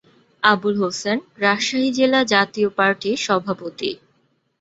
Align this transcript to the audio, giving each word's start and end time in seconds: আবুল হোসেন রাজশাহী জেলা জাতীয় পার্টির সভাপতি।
আবুল 0.43 0.75
হোসেন 0.81 1.17
রাজশাহী 1.43 1.89
জেলা 1.97 2.19
জাতীয় 2.33 2.69
পার্টির 2.77 3.17
সভাপতি। 3.25 3.91